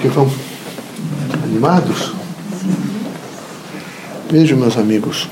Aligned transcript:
que 0.00 0.08
vão? 0.08 0.30
Animados? 1.44 2.12
Vejam, 4.30 4.58
meus 4.58 4.76
amigos, 4.78 5.28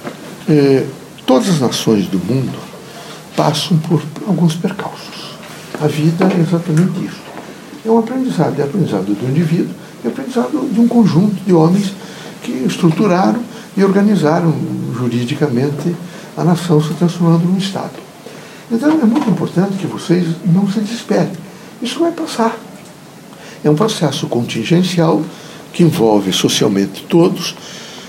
eh, 0.49 0.85
todas 1.25 1.49
as 1.49 1.61
nações 1.61 2.07
do 2.07 2.19
mundo 2.19 2.59
passam 3.37 3.79
por 3.79 4.03
alguns 4.27 4.55
percalços. 4.57 5.39
A 5.81 5.87
vida 5.87 6.27
é 6.27 6.41
exatamente 6.41 7.05
isso. 7.05 7.21
É 7.87 7.91
um 7.91 7.99
aprendizado, 7.99 8.61
é 8.61 8.65
aprendizado 8.65 9.05
do 9.05 9.31
indivíduo, 9.31 9.73
é 10.05 10.09
aprendizado 10.09 10.69
de 10.71 10.81
um 10.81 10.89
conjunto 10.89 11.37
de 11.47 11.53
homens 11.53 11.93
que 12.43 12.53
estruturaram 12.67 13.41
e 13.77 13.85
organizaram 13.85 14.53
juridicamente 14.95 15.95
a 16.37 16.45
nação 16.45 16.83
se 16.83 16.93
transformando 16.95 17.45
num 17.45 17.57
Estado. 17.57 17.93
Então 18.71 18.91
é 18.91 19.05
muito 19.05 19.31
importante 19.31 19.79
que 19.79 19.87
vocês 19.87 20.27
não 20.45 20.69
se 20.71 20.81
desesperem. 20.81 21.33
Isso 21.81 22.01
vai 22.01 22.13
passar. 22.13 22.68
É 23.65 23.71
um 23.71 23.75
processo 23.75 24.27
contingencial 24.27 25.23
que 25.73 25.83
envolve 25.83 26.33
socialmente 26.33 27.05
todos. 27.09 27.55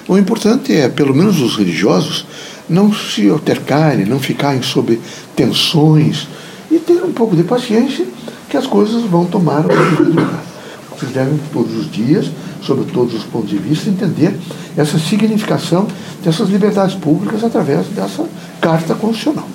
O 0.07 0.17
importante 0.17 0.73
é, 0.73 0.89
pelo 0.89 1.13
menos 1.13 1.39
os 1.39 1.55
religiosos, 1.55 2.25
não 2.67 2.93
se 2.93 3.29
altercarem, 3.29 4.05
não 4.05 4.19
ficarem 4.19 4.61
sob 4.61 4.99
tensões 5.35 6.27
e 6.71 6.77
ter 6.77 7.03
um 7.03 7.11
pouco 7.11 7.35
de 7.35 7.43
paciência 7.43 8.05
que 8.49 8.57
as 8.57 8.67
coisas 8.67 9.03
vão 9.03 9.25
tomar 9.25 9.65
o 9.65 9.69
devido 9.69 10.09
lugar. 10.09 10.43
Vocês 10.91 11.11
devem 11.11 11.39
todos 11.53 11.75
os 11.75 11.91
dias, 11.91 12.29
sob 12.61 12.91
todos 12.91 13.13
os 13.13 13.23
pontos 13.23 13.49
de 13.49 13.57
vista, 13.57 13.89
entender 13.89 14.35
essa 14.75 14.99
significação 14.99 15.87
dessas 16.23 16.49
liberdades 16.49 16.95
públicas 16.95 17.43
através 17.43 17.87
dessa 17.87 18.25
Carta 18.59 18.95
Constitucional. 18.95 19.47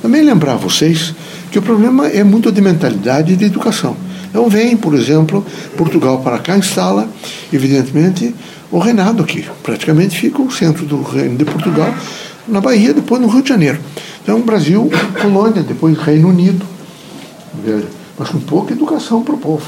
Também 0.00 0.22
lembrar 0.22 0.54
a 0.54 0.56
vocês 0.56 1.14
que 1.50 1.58
o 1.58 1.62
problema 1.62 2.08
é 2.08 2.24
muito 2.24 2.50
de 2.50 2.60
mentalidade 2.60 3.32
e 3.32 3.36
de 3.36 3.44
educação. 3.44 3.96
Então 4.32 4.48
vem, 4.48 4.78
por 4.78 4.94
exemplo, 4.94 5.44
Portugal 5.76 6.22
para 6.22 6.38
cá, 6.38 6.56
instala, 6.56 7.06
evidentemente, 7.52 8.34
o 8.70 8.78
reinado 8.78 9.22
aqui. 9.22 9.44
Praticamente 9.62 10.18
fica 10.18 10.40
o 10.40 10.50
centro 10.50 10.86
do 10.86 11.02
reino 11.02 11.36
de 11.36 11.44
Portugal, 11.44 11.94
na 12.48 12.58
Bahia, 12.58 12.94
depois 12.94 13.20
no 13.20 13.28
Rio 13.28 13.42
de 13.42 13.50
Janeiro. 13.50 13.78
Então, 14.22 14.40
Brasil, 14.40 14.90
colônia, 15.20 15.62
depois 15.62 15.98
Reino 15.98 16.30
Unido, 16.30 16.64
mas 18.18 18.30
com 18.30 18.40
pouca 18.40 18.72
educação 18.72 19.22
para 19.22 19.34
o 19.34 19.38
povo. 19.38 19.66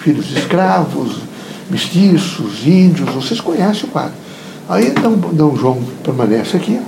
Filhos 0.00 0.26
de 0.26 0.36
escravos, 0.36 1.18
mestiços, 1.70 2.66
índios, 2.66 3.08
vocês 3.10 3.40
conhecem 3.40 3.84
o 3.84 3.88
quadro. 3.88 4.14
Aí 4.68 4.90
Dom, 4.90 5.16
Dom 5.32 5.56
João 5.56 5.80
permanece 6.02 6.56
aqui, 6.56 6.80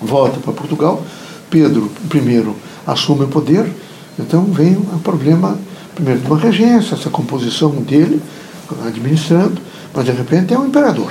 volta 0.00 0.38
para 0.38 0.52
Portugal, 0.52 1.02
Pedro 1.50 1.90
I 2.14 2.54
assume 2.86 3.24
o 3.24 3.28
poder, 3.28 3.66
então 4.18 4.44
vem 4.44 4.74
o 4.74 4.98
problema, 5.02 5.58
primeiro, 5.94 6.20
de 6.20 6.26
uma 6.26 6.38
regência, 6.38 6.94
essa 6.94 7.10
composição 7.10 7.70
dele, 7.70 8.20
administrando, 8.86 9.60
mas 9.94 10.04
de 10.04 10.12
repente 10.12 10.54
é 10.54 10.58
um 10.58 10.66
imperador. 10.66 11.10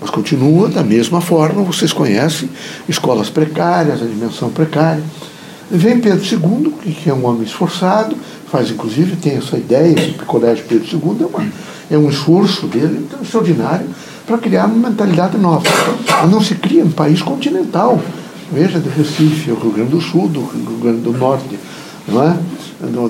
Mas 0.00 0.10
continua 0.10 0.68
da 0.68 0.82
mesma 0.82 1.20
forma, 1.20 1.62
vocês 1.62 1.92
conhecem, 1.92 2.48
escolas 2.88 3.28
precárias, 3.28 4.02
a 4.02 4.06
dimensão 4.06 4.50
precária. 4.50 5.02
Vem 5.70 6.00
Pedro 6.00 6.24
II, 6.24 6.72
que 6.92 7.10
é 7.10 7.14
um 7.14 7.24
homem 7.26 7.42
esforçado, 7.42 8.16
faz 8.50 8.70
inclusive, 8.70 9.16
tem 9.16 9.36
essa 9.36 9.56
ideia, 9.56 9.92
esse 9.92 10.12
colégio 10.26 10.64
Pedro 10.66 10.84
II 10.84 11.22
é, 11.22 11.26
uma, 11.26 11.48
é 11.92 11.98
um 11.98 12.08
esforço 12.08 12.66
dele 12.66 13.04
então, 13.06 13.20
extraordinário 13.22 13.86
para 14.26 14.38
criar 14.38 14.66
uma 14.66 14.88
mentalidade 14.88 15.36
nova. 15.36 15.64
Não 16.30 16.40
se 16.40 16.54
cria 16.54 16.84
um 16.84 16.90
país 16.90 17.20
continental. 17.22 18.00
Veja, 18.52 18.80
de 18.80 18.88
Recife, 18.88 19.52
o 19.52 19.54
Rio 19.54 19.70
Grande 19.70 19.90
do 19.90 20.00
Sul, 20.00 20.28
do 20.28 20.40
Rio 20.40 20.78
Grande 20.82 21.00
do 21.02 21.12
Norte, 21.12 21.56
não 22.08 22.22
é? 22.22 22.36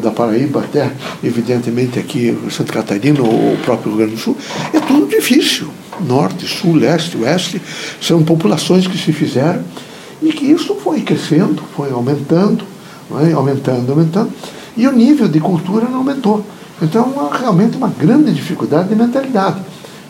Da 0.03 0.11
Paraíba 0.11 0.61
até, 0.61 0.91
evidentemente, 1.23 1.99
aqui 1.99 2.37
Santa 2.51 2.73
Catarina 2.73 3.21
ou 3.23 3.55
o 3.55 3.59
próprio 3.65 3.91
Rio 3.91 3.99
Grande 3.99 4.15
do 4.15 4.21
Sul, 4.21 4.37
é 4.73 4.81
tudo 4.81 5.07
difícil 5.07 5.71
norte, 6.07 6.47
sul, 6.47 6.75
leste, 6.75 7.17
oeste, 7.19 7.61
são 8.01 8.23
populações 8.23 8.87
que 8.87 8.97
se 8.97 9.13
fizeram 9.13 9.63
e 10.23 10.33
que 10.33 10.47
isso 10.47 10.75
foi 10.77 11.01
crescendo, 11.01 11.63
foi 11.75 11.91
aumentando, 11.91 12.65
é? 13.23 13.33
aumentando, 13.33 13.91
aumentando, 13.91 14.31
e 14.77 14.87
o 14.87 14.93
nível 14.93 15.29
de 15.29 15.41
cultura 15.41 15.87
não 15.89 15.99
aumentou. 15.99 16.45
Então, 16.81 17.13
há 17.19 17.37
realmente 17.37 17.77
uma 17.77 17.89
grande 17.89 18.33
dificuldade 18.33 18.89
de 18.89 18.95
mentalidade. 18.95 19.61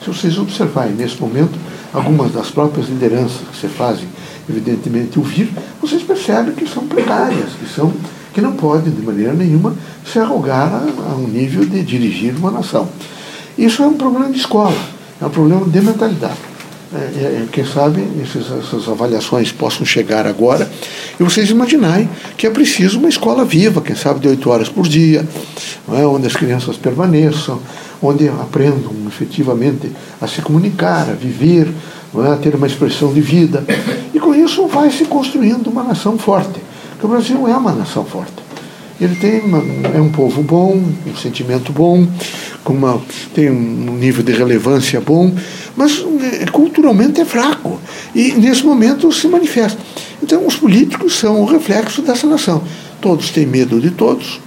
Se 0.03 0.09
vocês 0.09 0.39
observarem 0.39 0.95
nesse 0.95 1.21
momento 1.21 1.59
algumas 1.93 2.33
das 2.33 2.51
próprias 2.51 2.89
lideranças 2.89 3.41
que 3.51 3.57
se 3.57 3.69
fazem, 3.69 4.09
evidentemente, 4.49 5.19
ouvir, 5.19 5.53
vocês 5.81 6.03
percebem 6.03 6.55
que 6.55 6.67
são 6.69 6.87
precárias, 6.87 7.51
que, 7.59 7.69
são, 7.69 7.93
que 8.33 8.41
não 8.41 8.53
podem, 8.53 8.93
de 8.93 9.03
maneira 9.03 9.33
nenhuma, 9.33 9.75
se 10.05 10.19
arrogar 10.19 10.73
a, 10.73 11.13
a 11.13 11.15
um 11.17 11.27
nível 11.27 11.65
de 11.65 11.83
dirigir 11.83 12.35
uma 12.37 12.51
nação. 12.51 12.89
Isso 13.59 13.83
é 13.83 13.87
um 13.87 13.95
problema 13.95 14.31
de 14.31 14.39
escola. 14.39 14.77
É 15.21 15.27
um 15.27 15.31
problema 15.31 15.67
de 15.67 15.81
mentalidade. 15.81 16.51
É, 16.93 16.97
é, 16.97 17.25
é 17.43 17.47
quem 17.53 17.65
sabe 17.65 18.03
esses, 18.21 18.51
essas 18.51 18.89
avaliações 18.89 19.53
possam 19.53 19.87
chegar 19.87 20.27
agora 20.27 20.69
e 21.21 21.23
vocês 21.23 21.49
imaginarem 21.49 22.09
que 22.37 22.49
é 22.49 22.51
preciso 22.51 22.99
uma 22.99 23.09
escola 23.09 23.45
viva, 23.45 23.81
quem 23.81 23.95
sabe 23.95 24.19
de 24.19 24.27
oito 24.27 24.51
horas 24.51 24.69
por 24.69 24.89
dia, 24.89 25.25
é? 25.93 26.05
onde 26.05 26.27
as 26.27 26.35
crianças 26.35 26.77
permaneçam, 26.77 27.61
onde 28.03 28.29
aprendam 28.29 28.93
efetivamente 29.07 29.93
a 30.21 30.27
se 30.27 30.43
comunicar, 30.43 31.09
a 31.09 31.13
viver, 31.13 31.69
é? 32.17 32.33
a 32.33 32.37
ter 32.37 32.57
uma 32.57 32.67
expressão 32.67 33.13
de 33.13 33.21
vida. 33.21 33.65
E 34.13 34.19
com 34.19 34.35
isso 34.35 34.67
vai 34.67 34.91
se 34.91 35.05
construindo 35.05 35.69
uma 35.69 35.85
nação 35.85 36.19
forte. 36.19 36.61
Porque 37.01 37.07
o 37.07 37.09
Brasil 37.09 37.49
é 37.49 37.57
uma 37.57 37.73
nação 37.73 38.05
forte. 38.05 38.35
Ele 39.01 39.17
tem 39.17 39.41
uma, 39.41 39.63
é 39.97 39.99
um 39.99 40.11
povo 40.11 40.43
bom, 40.43 40.77
um 41.07 41.17
sentimento 41.17 41.73
bom, 41.73 42.07
com 42.63 42.75
uma, 42.75 43.01
tem 43.35 43.51
um 43.51 43.97
nível 43.97 44.23
de 44.23 44.33
relevância 44.33 45.01
bom, 45.01 45.35
mas 45.75 46.05
é, 46.43 46.45
culturalmente 46.51 47.19
é 47.19 47.25
fraco. 47.25 47.81
E 48.15 48.33
nesse 48.33 48.63
momento 48.63 49.11
se 49.11 49.27
manifesta. 49.29 49.79
Então 50.23 50.47
os 50.47 50.57
políticos 50.57 51.15
são 51.19 51.41
o 51.41 51.47
reflexo 51.47 52.03
dessa 52.03 52.27
nação. 52.27 52.63
Todos 53.01 53.31
têm 53.31 53.47
medo 53.47 53.81
de 53.81 53.93
todos. 53.93 54.39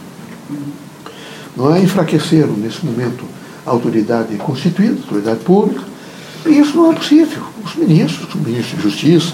Não 1.58 1.75
é? 1.75 1.81
Enfraqueceram 1.81 2.53
nesse 2.53 2.86
momento 2.86 3.25
a 3.66 3.72
autoridade 3.72 4.36
constituída, 4.36 4.94
a 4.94 5.03
autoridade 5.06 5.40
pública. 5.40 5.81
E 6.46 6.59
isso 6.59 6.78
não 6.78 6.92
é 6.92 6.96
possível. 6.96 7.42
Os 7.66 7.74
ministros, 7.74 8.36
o 8.36 8.38
ministro 8.38 8.78
de 8.78 8.84
Justiça, 8.84 9.34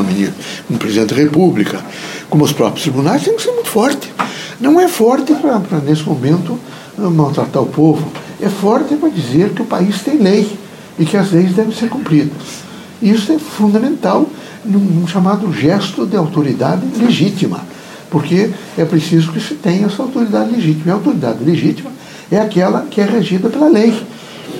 o, 0.00 0.04
ministro, 0.04 0.34
o 0.70 0.78
presidente 0.78 1.14
da 1.14 1.22
República, 1.22 1.80
como 2.28 2.44
os 2.44 2.52
próprios 2.52 2.82
tribunais, 2.82 3.22
têm 3.22 3.36
que 3.36 3.42
ser 3.42 3.52
muito 3.52 3.68
forte. 3.68 4.12
Não 4.60 4.80
é 4.80 4.88
forte 4.88 5.34
para, 5.34 5.78
nesse 5.80 6.04
momento, 6.04 6.58
maltratar 6.96 7.62
o 7.62 7.66
povo. 7.66 8.06
É 8.40 8.48
forte 8.48 8.94
para 8.96 9.08
dizer 9.08 9.50
que 9.50 9.62
o 9.62 9.66
país 9.66 10.02
tem 10.02 10.18
lei 10.18 10.50
e 10.98 11.04
que 11.04 11.16
as 11.16 11.30
leis 11.30 11.52
devem 11.52 11.72
ser 11.72 11.88
cumpridas. 11.88 12.66
Isso 13.00 13.32
é 13.32 13.38
fundamental 13.38 14.26
num 14.64 15.06
chamado 15.06 15.52
gesto 15.52 16.06
de 16.06 16.16
autoridade 16.16 16.82
legítima, 16.98 17.60
porque 18.10 18.50
é 18.76 18.84
preciso 18.84 19.32
que 19.32 19.40
se 19.40 19.54
tenha 19.54 19.86
essa 19.86 20.02
autoridade 20.02 20.50
legítima. 20.50 20.84
E 20.86 20.90
a 20.90 20.94
autoridade 20.94 21.44
legítima 21.44 21.90
é 22.30 22.38
aquela 22.38 22.86
que 22.90 23.00
é 23.00 23.04
regida 23.04 23.48
pela 23.48 23.68
lei. 23.68 23.94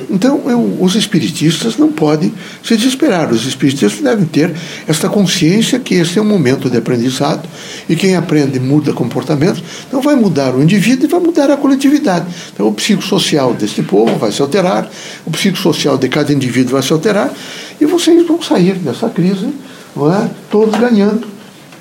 Então, 0.09 0.43
eu, 0.47 0.79
os 0.81 0.95
espiritistas 0.95 1.77
não 1.77 1.91
podem 1.91 2.33
se 2.63 2.77
desesperar. 2.77 3.31
Os 3.31 3.45
espiritistas 3.45 4.01
devem 4.01 4.25
ter 4.25 4.55
esta 4.87 5.09
consciência 5.09 5.79
que 5.79 5.95
esse 5.95 6.19
é 6.19 6.23
um 6.23 6.27
momento 6.27 6.71
de 6.71 6.77
aprendizado 6.77 7.49
e 7.89 7.97
quem 7.97 8.15
aprende 8.15 8.61
muda 8.61 8.93
comportamentos, 8.93 9.63
então 9.87 10.01
vai 10.01 10.15
mudar 10.15 10.55
o 10.55 10.63
indivíduo 10.63 11.07
e 11.07 11.11
vai 11.11 11.21
mudar 11.21 11.51
a 11.51 11.57
coletividade. 11.57 12.27
Então, 12.53 12.69
o 12.69 12.73
psicossocial 12.73 13.55
deste 13.55 13.83
povo 13.83 14.17
vai 14.17 14.31
se 14.31 14.41
alterar, 14.41 14.89
o 15.25 15.31
psicossocial 15.31 15.99
de 15.99 16.09
cada 16.09 16.33
indivíduo 16.33 16.73
vai 16.73 16.83
se 16.83 16.93
alterar 16.93 17.33
e 17.81 17.87
vocês 17.87 18.27
vão 18.27 18.41
sair 18.41 18.75
dessa 18.75 19.09
crise, 19.09 19.47
é? 19.47 20.31
todos 20.51 20.79
ganhando. 20.79 21.27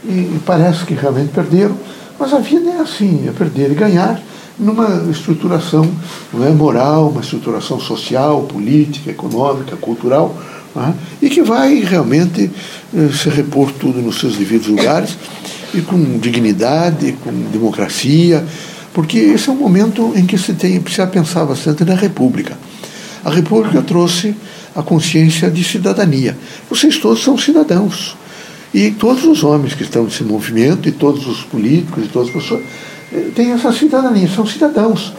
E, 0.04 0.10
e 0.10 0.42
parece 0.46 0.86
que 0.86 0.94
realmente 0.94 1.30
perderam, 1.30 1.76
mas 2.20 2.32
a 2.32 2.38
vida 2.38 2.70
é 2.70 2.80
assim: 2.80 3.26
é 3.28 3.32
perder 3.32 3.72
e 3.72 3.76
ganhar 3.76 4.22
numa 4.58 5.10
estruturação 5.12 5.90
não 6.34 6.46
é, 6.46 6.50
moral, 6.52 7.10
uma 7.10 7.22
estruturação 7.22 7.80
social, 7.80 8.44
política, 8.44 9.12
econômica, 9.12 9.76
cultural, 9.76 10.36
é? 10.76 10.94
e 11.22 11.30
que 11.30 11.42
vai 11.42 11.80
realmente 11.80 12.52
eh, 12.94 13.10
se 13.14 13.30
repor 13.30 13.72
tudo 13.72 14.02
nos 14.02 14.20
seus 14.20 14.36
devidos 14.36 14.68
lugares 14.68 15.18
e 15.74 15.82
com 15.82 16.20
dignidade, 16.20 17.16
com 17.24 17.32
democracia, 17.52 18.46
porque 18.94 19.18
esse 19.18 19.50
é 19.50 19.52
um 19.52 19.58
momento 19.58 20.14
em 20.16 20.26
que 20.26 20.38
se 20.38 20.54
tem, 20.54 20.80
precisa 20.80 21.08
pensar 21.08 21.46
bastante 21.46 21.84
na 21.84 21.96
República. 21.96 22.58
A 23.24 23.30
República 23.30 23.82
trouxe 23.82 24.36
a 24.76 24.82
consciência 24.82 25.50
de 25.50 25.64
cidadania. 25.64 26.38
Vocês 26.70 26.98
todos 26.98 27.24
são 27.24 27.38
cidadãos. 27.38 28.16
E 28.74 28.92
todos 28.92 29.24
os 29.24 29.44
homens 29.44 29.74
que 29.74 29.84
estão 29.84 30.04
nesse 30.04 30.24
movimento, 30.24 30.88
e 30.90 30.92
todos 30.92 31.26
os 31.28 31.44
políticos, 31.44 32.06
e 32.06 32.08
todas 32.08 32.28
as 32.28 32.34
pessoas, 32.34 32.62
têm 33.36 33.52
essa 33.52 33.72
cidadania, 33.72 34.28
são 34.28 34.46
cidadãos. 34.46 35.14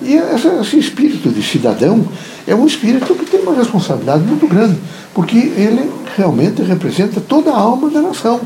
E 0.00 0.14
esse 0.14 0.78
espírito 0.78 1.30
de 1.30 1.42
cidadão 1.42 2.04
é 2.46 2.54
um 2.54 2.66
espírito 2.66 3.14
que 3.14 3.24
tem 3.24 3.40
uma 3.40 3.54
responsabilidade 3.54 4.24
muito 4.24 4.46
grande, 4.48 4.76
porque 5.14 5.36
ele 5.36 5.90
realmente 6.16 6.62
representa 6.62 7.20
toda 7.20 7.50
a 7.50 7.56
alma 7.56 7.88
da 7.88 8.02
nação. 8.02 8.40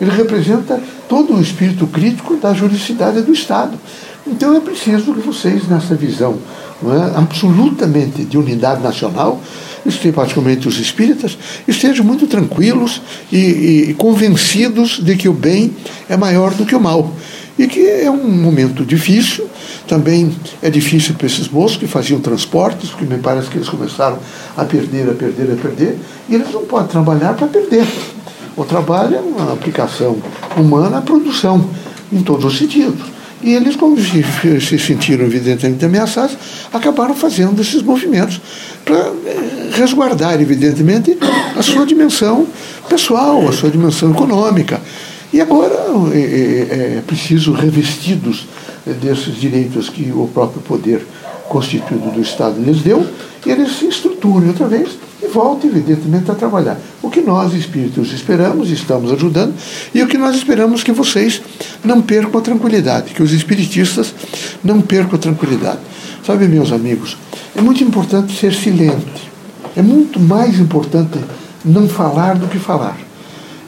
Ele 0.00 0.10
representa 0.10 0.80
todo 1.08 1.34
o 1.34 1.40
espírito 1.40 1.86
crítico 1.86 2.36
da 2.36 2.52
juridicidade 2.52 3.22
do 3.22 3.32
Estado. 3.32 3.78
Então 4.26 4.54
é 4.56 4.60
preciso 4.60 5.14
que 5.14 5.20
vocês, 5.20 5.66
nessa 5.68 5.94
visão 5.94 6.38
é? 6.84 7.18
absolutamente 7.18 8.24
de 8.24 8.36
unidade 8.36 8.82
nacional, 8.82 9.40
particularmente 10.14 10.68
os 10.68 10.78
espíritas, 10.78 11.38
estejam 11.66 12.04
muito 12.04 12.26
tranquilos 12.26 13.00
e, 13.30 13.88
e 13.90 13.94
convencidos 13.94 15.00
de 15.00 15.16
que 15.16 15.28
o 15.28 15.32
bem 15.32 15.72
é 16.08 16.16
maior 16.16 16.52
do 16.54 16.64
que 16.64 16.74
o 16.74 16.80
mal 16.80 17.12
e 17.58 17.66
que 17.66 17.86
é 17.86 18.10
um 18.10 18.28
momento 18.28 18.84
difícil. 18.84 19.46
Também 19.86 20.34
é 20.62 20.70
difícil 20.70 21.14
para 21.14 21.26
esses 21.26 21.48
moços 21.48 21.76
que 21.76 21.86
faziam 21.86 22.20
transportes, 22.20 22.90
porque 22.90 23.04
me 23.04 23.18
parece 23.20 23.48
que 23.48 23.58
eles 23.58 23.68
começaram 23.68 24.18
a 24.56 24.64
perder, 24.64 25.10
a 25.10 25.14
perder, 25.14 25.52
a 25.52 25.56
perder, 25.56 25.98
e 26.28 26.34
eles 26.34 26.50
não 26.52 26.62
podem 26.62 26.88
trabalhar 26.88 27.34
para 27.34 27.46
perder. 27.46 27.86
O 28.56 28.64
trabalho 28.64 29.16
é 29.16 29.20
uma 29.20 29.52
aplicação 29.52 30.16
humana 30.56 30.98
à 30.98 31.02
produção, 31.02 31.64
em 32.12 32.22
todos 32.22 32.44
os 32.44 32.58
sentidos. 32.58 33.12
E 33.42 33.54
eles, 33.54 33.74
como 33.74 33.96
se 33.98 34.78
sentiram 34.78 35.24
evidentemente 35.24 35.84
ameaçados, 35.84 36.36
acabaram 36.72 37.14
fazendo 37.14 37.60
esses 37.60 37.82
movimentos 37.82 38.40
para 38.84 38.96
eh, 38.96 39.70
resguardar, 39.72 40.40
evidentemente, 40.40 41.18
a 41.56 41.62
sua 41.62 41.84
dimensão 41.84 42.46
pessoal, 42.88 43.48
a 43.48 43.52
sua 43.52 43.68
dimensão 43.68 44.12
econômica. 44.12 44.80
E 45.32 45.40
agora 45.40 45.74
é, 46.12 46.18
é, 46.18 46.96
é 46.98 47.02
preciso, 47.06 47.52
revestidos 47.52 48.46
desses 49.00 49.36
direitos 49.36 49.88
que 49.88 50.12
o 50.12 50.28
próprio 50.28 50.60
poder 50.60 51.06
constituído 51.48 52.10
do 52.10 52.20
Estado 52.20 52.60
lhes 52.60 52.82
deu, 52.82 53.06
eles 53.46 53.78
se 53.78 53.86
estruturem 53.86 54.48
outra 54.48 54.66
vez 54.66 54.90
e 55.22 55.26
voltem, 55.28 55.70
evidentemente, 55.70 56.30
a 56.30 56.34
trabalhar. 56.34 56.78
O 57.00 57.08
que 57.08 57.20
nós, 57.20 57.54
espíritos, 57.54 58.12
esperamos, 58.12 58.70
estamos 58.70 59.10
ajudando, 59.12 59.54
e 59.94 60.02
o 60.02 60.06
que 60.06 60.18
nós 60.18 60.36
esperamos 60.36 60.82
que 60.82 60.92
vocês 60.92 61.40
não 61.82 62.02
percam 62.02 62.38
a 62.38 62.42
tranquilidade, 62.42 63.14
que 63.14 63.22
os 63.22 63.32
espiritistas 63.32 64.14
não 64.62 64.80
percam 64.80 65.16
a 65.16 65.18
tranquilidade. 65.18 65.80
Sabe, 66.26 66.46
meus 66.46 66.72
amigos, 66.72 67.16
é 67.56 67.60
muito 67.60 67.82
importante 67.82 68.38
ser 68.38 68.52
silente. 68.52 69.30
É 69.74 69.82
muito 69.82 70.20
mais 70.20 70.58
importante 70.58 71.18
não 71.64 71.88
falar 71.88 72.36
do 72.36 72.46
que 72.48 72.58
falar 72.58 72.98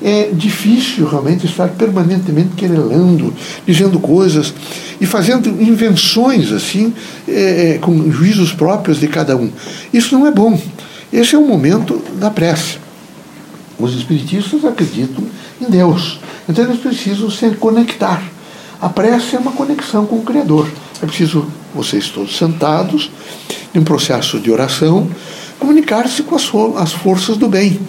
é 0.05 0.29
difícil 0.31 1.09
realmente 1.09 1.47
estar 1.47 1.67
permanentemente 1.71 2.51
querelando, 2.55 3.33
dizendo 3.67 3.99
coisas 3.99 4.53
e 5.01 5.07
fazendo 5.07 5.49
invenções 5.49 6.53
assim, 6.53 6.93
é, 7.27 7.77
é, 7.77 7.79
com 7.79 8.13
juízos 8.13 8.53
próprios 8.53 9.01
de 9.01 9.09
cada 9.09 9.35
um. 9.35 9.51
Isso 9.95 10.17
não 10.19 10.27
é 10.27 10.31
bom. 10.31 10.61
Esse 11.11 11.35
é 11.35 11.39
o 11.39 11.47
momento 11.47 12.03
da 12.21 12.31
prece. 12.31 12.77
Os 13.79 13.97
espiritistas 13.97 14.63
acreditam 14.67 15.25
em 15.59 15.71
Deus, 15.71 16.21
então 16.47 16.65
eles 16.65 16.81
precisam 16.81 17.31
se 17.31 17.49
conectar. 17.53 18.23
A 18.83 18.91
prece 18.91 19.37
é 19.37 19.39
uma 19.39 19.53
conexão 19.53 20.05
com 20.05 20.17
o 20.17 20.23
Criador. 20.23 20.69
É 21.03 21.07
preciso 21.07 21.47
vocês 21.75 22.09
todos 22.09 22.37
sentados, 22.37 23.11
em 23.75 23.79
um 23.79 23.85
processo 23.85 24.39
de 24.39 24.51
oração, 24.51 25.09
comunicar-se 25.59 26.23
com 26.23 26.35
as, 26.35 26.51
as 26.77 26.93
forças 26.93 27.37
do 27.37 27.49
bem, 27.49 27.81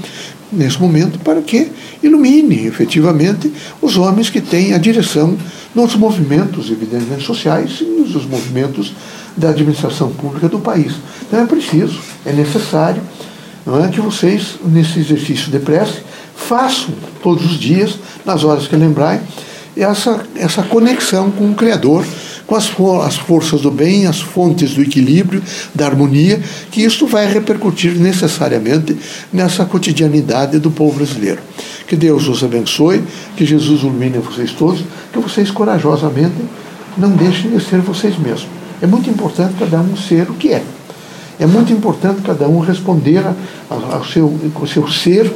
nesse 0.51 0.79
momento 0.79 1.19
para 1.19 1.41
que 1.41 1.71
ilumine 2.01 2.65
efetivamente 2.67 3.51
os 3.81 3.97
homens 3.97 4.29
que 4.29 4.41
têm 4.41 4.73
a 4.73 4.77
direção 4.77 5.37
nos 5.73 5.95
movimentos, 5.95 6.69
evidentemente, 6.69 7.25
sociais 7.25 7.79
e 7.81 7.85
nos 7.85 8.25
movimentos 8.25 8.93
da 9.35 9.49
administração 9.49 10.11
pública 10.11 10.47
do 10.47 10.59
país. 10.59 10.93
Então 11.27 11.41
é 11.41 11.45
preciso, 11.45 11.99
é 12.25 12.31
necessário 12.31 13.01
não 13.65 13.83
é, 13.83 13.89
que 13.89 13.99
vocês, 13.99 14.57
nesse 14.63 14.99
exercício 14.99 15.51
de 15.51 15.57
prece, 15.57 16.03
façam 16.35 16.93
todos 17.23 17.45
os 17.45 17.59
dias, 17.59 17.97
nas 18.23 18.43
horas 18.43 18.67
que 18.67 18.75
lembrarem, 18.75 19.21
essa, 19.75 20.23
essa 20.35 20.61
conexão 20.61 21.31
com 21.31 21.49
o 21.49 21.55
Criador 21.55 22.05
com 22.47 22.55
as, 22.55 22.71
as 23.05 23.15
forças 23.15 23.61
do 23.61 23.71
bem, 23.71 24.05
as 24.05 24.21
fontes 24.21 24.73
do 24.73 24.81
equilíbrio, 24.81 25.41
da 25.73 25.85
harmonia, 25.85 26.41
que 26.71 26.83
isso 26.83 27.07
vai 27.07 27.31
repercutir 27.31 27.95
necessariamente 27.95 28.95
nessa 29.33 29.65
cotidianidade 29.65 30.59
do 30.59 30.71
povo 30.71 30.97
brasileiro. 30.97 31.39
Que 31.87 31.95
Deus 31.95 32.27
os 32.27 32.43
abençoe, 32.43 33.03
que 33.35 33.45
Jesus 33.45 33.81
ilumine 33.81 34.17
vocês 34.19 34.51
todos, 34.51 34.83
que 35.11 35.19
vocês 35.19 35.51
corajosamente 35.51 36.35
não 36.97 37.11
deixem 37.11 37.51
de 37.51 37.63
ser 37.63 37.79
vocês 37.81 38.17
mesmos. 38.17 38.47
É 38.81 38.87
muito 38.87 39.09
importante 39.09 39.55
cada 39.59 39.79
um 39.79 39.95
ser 39.95 40.29
o 40.29 40.33
que 40.33 40.49
é. 40.51 40.63
É 41.39 41.45
muito 41.45 41.73
importante 41.73 42.21
cada 42.21 42.47
um 42.47 42.59
responder 42.59 43.23
ao 43.69 44.05
seu, 44.05 44.33
ao 44.55 44.67
seu 44.67 44.87
ser 44.87 45.31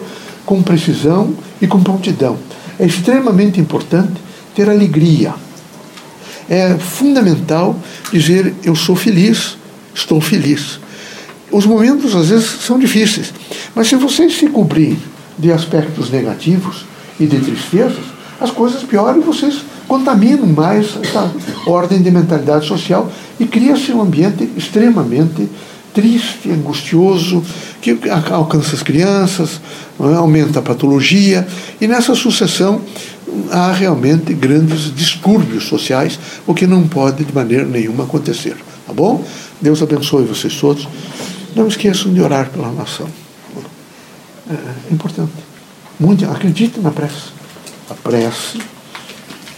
com 0.45 0.61
precisão 0.61 1.33
e 1.61 1.67
com 1.67 1.81
prontidão. 1.81 2.37
É 2.79 2.85
extremamente 2.85 3.59
importante 3.59 4.13
ter 4.55 4.69
alegria 4.69 5.33
é 6.49 6.75
fundamental 6.77 7.79
dizer 8.11 8.53
eu 8.63 8.75
sou 8.75 8.95
feliz, 8.95 9.57
estou 9.93 10.19
feliz. 10.19 10.79
Os 11.51 11.65
momentos 11.65 12.15
às 12.15 12.29
vezes 12.29 12.47
são 12.61 12.79
difíceis, 12.79 13.33
mas 13.75 13.87
se 13.87 13.95
vocês 13.95 14.37
se 14.37 14.47
cobrirem 14.47 14.99
de 15.37 15.51
aspectos 15.51 16.09
negativos 16.09 16.85
e 17.19 17.25
de 17.25 17.39
tristezas, 17.39 18.03
as 18.41 18.51
coisas 18.51 18.83
pioram 18.83 19.19
e 19.19 19.23
vocês 19.23 19.61
contaminam 19.87 20.45
mais 20.45 20.97
essa 21.01 21.31
ordem 21.65 22.01
de 22.01 22.11
mentalidade 22.11 22.67
social 22.67 23.11
e 23.39 23.45
cria-se 23.45 23.91
um 23.91 24.01
ambiente 24.01 24.49
extremamente 24.55 25.49
triste, 25.93 26.51
angustioso, 26.51 27.43
que 27.81 27.97
alcança 28.31 28.75
as 28.75 28.83
crianças, 28.83 29.59
aumenta 29.99 30.59
a 30.59 30.61
patologia, 30.61 31.47
e 31.81 31.87
nessa 31.87 32.15
sucessão 32.15 32.81
há 33.51 33.71
realmente 33.71 34.33
grandes 34.33 34.93
distúrbios 34.93 35.65
sociais, 35.65 36.19
o 36.45 36.53
que 36.53 36.67
não 36.67 36.87
pode 36.87 37.23
de 37.23 37.33
maneira 37.33 37.65
nenhuma 37.65 38.03
acontecer. 38.03 38.55
Tá 38.85 38.93
bom? 38.93 39.23
Deus 39.61 39.81
abençoe 39.81 40.25
vocês 40.25 40.55
todos. 40.55 40.87
Não 41.55 41.67
esqueçam 41.67 42.13
de 42.13 42.21
orar 42.21 42.49
pela 42.49 42.71
nação. 42.71 43.07
É, 44.49 44.53
é 44.53 44.93
importante. 44.93 45.31
Muito, 45.99 46.25
acredite 46.25 46.79
na 46.79 46.91
prece. 46.91 47.33
A 47.89 47.93
prece 47.93 48.59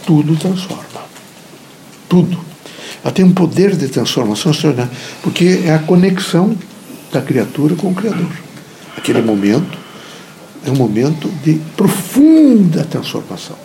tudo 0.04 0.36
transforma. 0.36 1.02
Tudo. 2.08 2.38
Ela 3.02 3.12
tem 3.12 3.24
um 3.24 3.32
poder 3.32 3.76
de 3.76 3.88
transformação 3.88 4.52
extraordinário, 4.52 4.92
porque 5.22 5.62
é 5.64 5.74
a 5.74 5.78
conexão 5.78 6.56
da 7.12 7.20
criatura 7.20 7.74
com 7.74 7.88
o 7.90 7.94
Criador. 7.94 8.30
Aquele 8.96 9.22
momento 9.22 9.81
é 10.66 10.70
um 10.70 10.76
momento 10.76 11.28
de 11.42 11.54
profunda 11.76 12.84
transformação. 12.84 13.56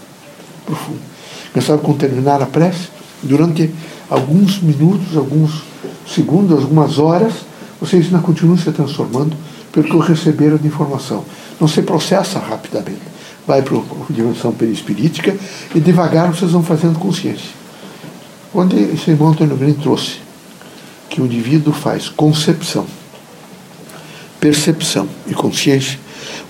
Profunda. 0.66 1.18
Sabe, 1.62 1.82
com 1.82 1.94
terminar 1.94 2.42
a 2.42 2.46
prece, 2.46 2.90
durante 3.24 3.72
alguns 4.10 4.62
minutos, 4.62 5.18
alguns 5.18 5.64
segundos, 6.08 6.62
algumas 6.62 7.00
horas, 7.00 7.34
vocês 7.80 8.06
ainda 8.06 8.20
continuam 8.20 8.58
se 8.58 8.72
transformando 8.72 9.36
pelo 9.72 9.88
que 9.88 10.12
receberam 10.12 10.58
de 10.58 10.68
informação. 10.68 11.26
Não 11.60 11.68
se 11.68 11.82
processa 11.82 12.40
rapidamente. 12.40 13.02
Vai 13.46 13.62
para 13.62 13.78
a 13.78 13.82
dimensão 14.10 14.52
perispirítica 14.52 15.36
e 15.74 15.80
devagar 15.80 16.32
vocês 16.32 16.52
vão 16.52 16.64
fazendo 16.64 17.00
consciência. 17.00 17.50
Onde 18.54 18.76
esse 18.76 19.10
irmão 19.10 19.30
Antônio 19.30 19.56
Green 19.56 19.74
trouxe 19.74 20.18
que 21.10 21.22
o 21.22 21.26
indivíduo 21.26 21.74
faz 21.74 22.10
concepção, 22.10 22.86
percepção 24.40 25.08
e 25.28 25.34
consciência 25.34 26.00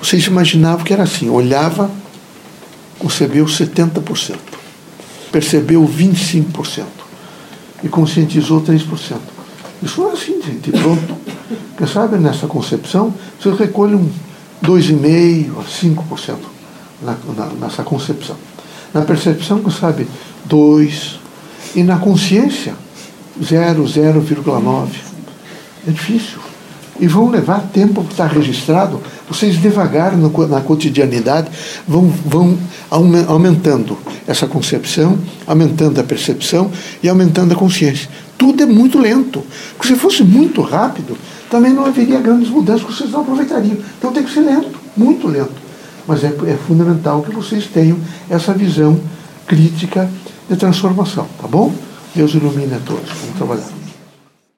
vocês 0.01 0.25
imaginavam 0.25 0.83
que 0.83 0.93
era 0.93 1.03
assim: 1.03 1.29
olhava, 1.29 1.89
concebeu 2.99 3.45
70%, 3.45 4.35
percebeu 5.31 5.87
25% 5.87 6.83
e 7.83 7.89
conscientizou 7.89 8.61
3%. 8.61 9.17
Isso 9.81 10.01
não 10.01 10.09
é 10.09 10.13
assim, 10.13 10.41
gente, 10.41 10.71
pronto. 10.71 11.15
Porque 11.75 11.91
sabe, 11.91 12.17
nessa 12.17 12.47
concepção, 12.47 13.13
você 13.39 13.51
recolhe 13.51 13.95
um 13.95 14.09
2,5% 14.63 15.51
a 15.59 15.63
5% 15.63 16.37
na, 17.01 17.17
na, 17.35 17.45
nessa 17.53 17.83
concepção. 17.83 18.35
Na 18.93 19.01
percepção, 19.01 19.59
você 19.59 19.79
sabe, 19.79 20.07
2%. 20.49 21.17
E 21.75 21.83
na 21.83 21.99
consciência, 21.99 22.73
0, 23.43 23.83
0,9%. 23.83 24.87
É 25.87 25.91
difícil 25.91 26.46
e 26.99 27.07
vão 27.07 27.29
levar 27.29 27.61
tempo 27.73 28.03
para 28.03 28.11
estar 28.11 28.27
registrado. 28.27 29.01
Vocês 29.29 29.59
devagar 29.61 30.15
no, 30.15 30.47
na 30.47 30.61
cotidianidade 30.61 31.49
vão, 31.87 32.07
vão 32.25 32.57
aumentando 33.27 33.97
essa 34.25 34.47
concepção, 34.47 35.17
aumentando 35.45 35.99
a 35.99 36.03
percepção 36.03 36.71
e 37.01 37.09
aumentando 37.09 37.53
a 37.53 37.55
consciência. 37.55 38.09
Tudo 38.37 38.63
é 38.63 38.65
muito 38.65 38.99
lento. 38.99 39.43
Porque 39.75 39.93
se 39.93 39.99
fosse 39.99 40.23
muito 40.23 40.61
rápido, 40.61 41.17
também 41.49 41.73
não 41.73 41.85
haveria 41.85 42.19
grandes 42.19 42.49
mudanças 42.49 42.83
que 42.85 42.93
vocês 42.93 43.11
não 43.11 43.21
aproveitariam. 43.21 43.77
Então 43.97 44.11
tem 44.11 44.23
que 44.23 44.33
ser 44.33 44.41
lento, 44.41 44.77
muito 44.95 45.27
lento. 45.27 45.67
Mas 46.07 46.23
é, 46.23 46.27
é 46.27 46.57
fundamental 46.67 47.21
que 47.21 47.33
vocês 47.33 47.65
tenham 47.65 47.97
essa 48.29 48.53
visão 48.53 48.99
crítica 49.45 50.09
de 50.49 50.55
transformação, 50.55 51.27
tá 51.41 51.47
bom? 51.47 51.73
Deus 52.15 52.33
ilumine 52.33 52.73
a 52.73 52.79
todos. 52.79 53.09
Vamos 53.21 53.37
trabalhar. 53.37 53.86